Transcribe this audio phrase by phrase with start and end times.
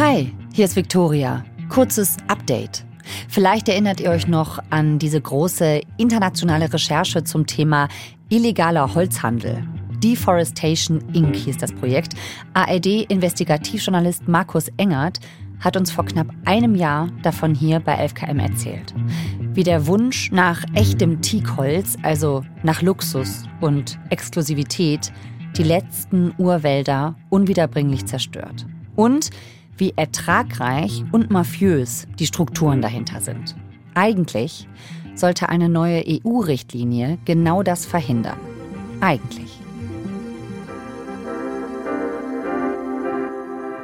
[0.00, 1.44] Hi, hier ist Victoria.
[1.68, 2.86] Kurzes Update.
[3.28, 7.86] Vielleicht erinnert ihr euch noch an diese große internationale Recherche zum Thema
[8.30, 9.62] illegaler Holzhandel.
[10.02, 11.36] Deforestation Inc.
[11.36, 12.14] hieß das Projekt.
[12.54, 15.20] ARD-Investigativjournalist Markus Engert
[15.58, 18.94] hat uns vor knapp einem Jahr davon hier bei 11KM erzählt.
[19.52, 25.12] Wie der Wunsch nach echtem Teakholz, also nach Luxus und Exklusivität,
[25.58, 28.64] die letzten Urwälder unwiederbringlich zerstört.
[28.96, 29.30] Und
[29.80, 33.56] wie ertragreich und mafiös die Strukturen dahinter sind.
[33.94, 34.68] Eigentlich
[35.14, 38.38] sollte eine neue EU-Richtlinie genau das verhindern.
[39.00, 39.60] Eigentlich.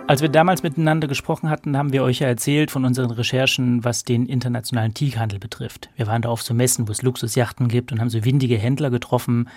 [0.09, 4.04] Als wir damals miteinander gesprochen hatten, haben wir euch ja erzählt von unseren Recherchen, was
[4.04, 5.90] den internationalen Teakhandel betrifft.
[5.96, 8.90] Wir waren da auf so Messen, wo es Luxusjachten gibt und haben so windige Händler
[8.90, 9.48] getroffen.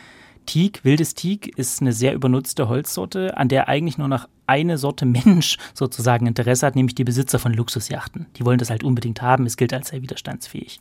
[0.45, 5.05] Teak, wildes Teak, ist eine sehr übernutzte Holzsorte, an der eigentlich nur noch eine Sorte
[5.05, 8.25] Mensch sozusagen Interesse hat, nämlich die Besitzer von Luxusjachten.
[8.35, 10.79] Die wollen das halt unbedingt haben, es gilt als sehr widerstandsfähig.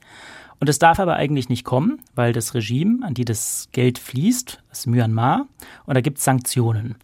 [0.60, 4.62] Und es darf aber eigentlich nicht kommen, weil das Regime, an die das Geld fließt,
[4.72, 5.46] ist Myanmar,
[5.86, 6.96] und da gibt es Sanktionen.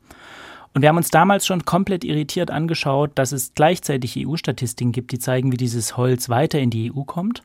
[0.75, 5.21] Und wir haben uns damals schon komplett irritiert angeschaut, dass es gleichzeitig EU-Statistiken gibt, die
[5.21, 7.45] zeigen, wie dieses Holz weiter in die EU kommt.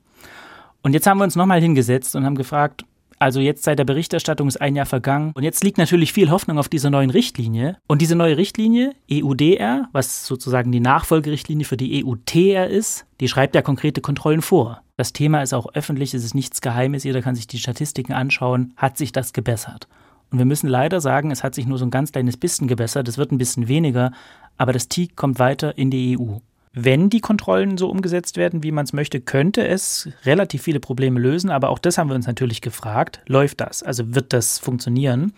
[0.82, 2.86] Und jetzt haben wir uns nochmal hingesetzt und haben gefragt,
[3.20, 6.58] also jetzt seit der Berichterstattung ist ein Jahr vergangen und jetzt liegt natürlich viel Hoffnung
[6.58, 7.78] auf dieser neuen Richtlinie.
[7.88, 13.56] Und diese neue Richtlinie, EUDR, was sozusagen die Nachfolgerichtlinie für die EUTR ist, die schreibt
[13.56, 14.82] ja konkrete Kontrollen vor.
[14.96, 18.74] Das Thema ist auch öffentlich, es ist nichts Geheimes, jeder kann sich die Statistiken anschauen,
[18.78, 19.88] hat sich das gebessert.
[20.32, 23.08] Und wir müssen leider sagen, es hat sich nur so ein ganz kleines bisschen gebessert,
[23.08, 24.12] es wird ein bisschen weniger,
[24.58, 26.38] aber das TIG kommt weiter in die EU.
[26.74, 31.20] Wenn die Kontrollen so umgesetzt werden, wie man es möchte, könnte es relativ viele Probleme
[31.20, 33.22] lösen, aber auch das haben wir uns natürlich gefragt.
[33.26, 33.82] Läuft das?
[33.82, 35.34] Also wird das funktionieren?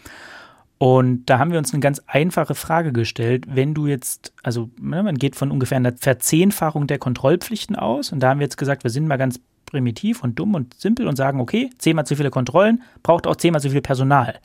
[0.77, 3.45] Und da haben wir uns eine ganz einfache Frage gestellt.
[3.47, 8.19] Wenn du jetzt, also ne, man geht von ungefähr einer Verzehnfachung der Kontrollpflichten aus und
[8.19, 11.15] da haben wir jetzt gesagt, wir sind mal ganz primitiv und dumm und simpel und
[11.15, 14.39] sagen, okay, zehnmal zu viele Kontrollen, braucht auch zehnmal zu viel Personal.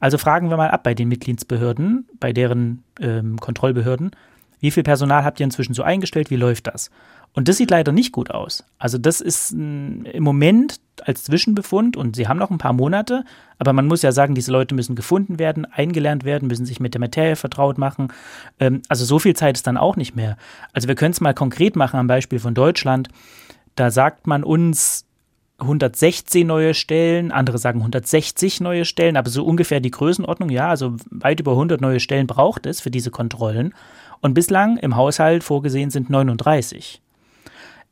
[0.00, 4.10] Also fragen wir mal ab bei den Mitgliedsbehörden, bei deren ähm, Kontrollbehörden,
[4.60, 6.90] wie viel Personal habt ihr inzwischen so eingestellt, wie läuft das?
[7.36, 8.64] Und das sieht leider nicht gut aus.
[8.78, 13.24] Also das ist m, im Moment als Zwischenbefund und sie haben noch ein paar Monate,
[13.58, 16.94] aber man muss ja sagen, diese Leute müssen gefunden werden, eingelernt werden, müssen sich mit
[16.94, 18.08] der Materie vertraut machen.
[18.58, 20.38] Ähm, also so viel Zeit ist dann auch nicht mehr.
[20.72, 23.08] Also wir können es mal konkret machen am Beispiel von Deutschland.
[23.74, 25.06] Da sagt man uns,
[25.58, 30.96] 116 neue Stellen, andere sagen 160 neue Stellen, aber so ungefähr die Größenordnung, ja, also
[31.10, 33.74] weit über 100 neue Stellen braucht es für diese Kontrollen.
[34.20, 37.00] Und bislang im Haushalt vorgesehen sind 39.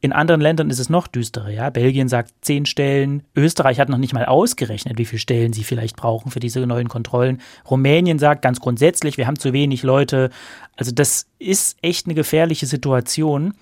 [0.04, 1.70] In anderen Ländern ist es noch düsterer, ja.
[1.70, 5.96] Belgien sagt 10 Stellen, Österreich hat noch nicht mal ausgerechnet, wie viele Stellen sie vielleicht
[5.96, 7.40] brauchen für diese neuen Kontrollen.
[7.70, 10.28] Rumänien sagt ganz grundsätzlich, wir haben zu wenig Leute.
[10.76, 13.54] Also das ist echt eine gefährliche Situation,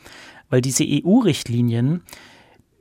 [0.51, 2.03] weil diese EU-Richtlinien,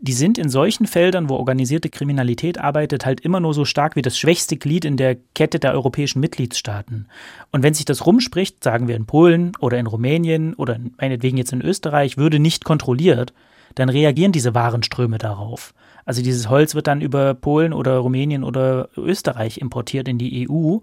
[0.02, 4.02] die sind in solchen Feldern, wo organisierte Kriminalität arbeitet, halt immer nur so stark wie
[4.02, 7.08] das schwächste Glied in der Kette der europäischen Mitgliedstaaten.
[7.52, 11.54] Und wenn sich das rumspricht, sagen wir in Polen oder in Rumänien oder meinetwegen jetzt
[11.54, 13.32] in Österreich, würde nicht kontrolliert,
[13.76, 15.74] dann reagieren diese Warenströme darauf.
[16.04, 20.80] Also dieses Holz wird dann über Polen oder Rumänien oder Österreich importiert in die EU.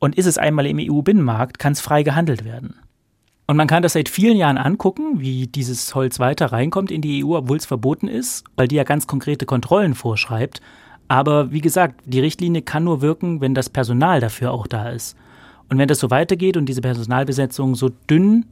[0.00, 2.74] Und ist es einmal im EU-Binnenmarkt, kann es frei gehandelt werden.
[3.46, 7.24] Und man kann das seit vielen Jahren angucken, wie dieses Holz weiter reinkommt in die
[7.24, 10.60] EU, obwohl es verboten ist, weil die ja ganz konkrete Kontrollen vorschreibt.
[11.08, 15.16] Aber wie gesagt, die Richtlinie kann nur wirken, wenn das Personal dafür auch da ist.
[15.68, 18.46] Und wenn das so weitergeht und diese Personalbesetzung so dünn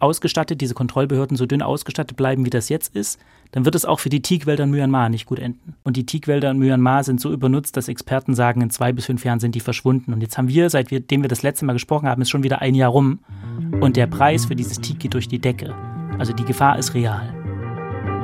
[0.00, 3.18] ausgestattet, diese Kontrollbehörden so dünn ausgestattet bleiben, wie das jetzt ist,
[3.52, 5.74] dann wird es auch für die Teakwälder in Myanmar nicht gut enden.
[5.84, 9.24] Und die Teakwälder in Myanmar sind so übernutzt, dass Experten sagen, in zwei bis fünf
[9.24, 10.12] Jahren sind die verschwunden.
[10.12, 12.74] Und jetzt haben wir, seitdem wir das letzte Mal gesprochen haben, ist schon wieder ein
[12.74, 13.20] Jahr rum.
[13.80, 15.74] Und der Preis für dieses Teak geht durch die Decke.
[16.18, 17.34] Also die Gefahr ist real.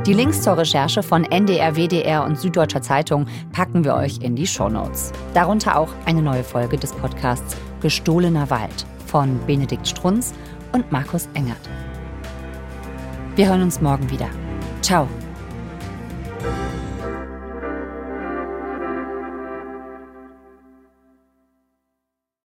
[0.06, 4.46] Die Links zur Recherche von NDR, WDR und Süddeutscher Zeitung packen wir euch in die
[4.46, 5.12] Shownotes.
[5.32, 10.34] Darunter auch eine neue Folge des Podcasts Gestohlener Wald von Benedikt Strunz
[10.74, 11.56] und Markus Engert.
[13.36, 14.28] Wir hören uns morgen wieder.
[14.82, 15.08] Ciao.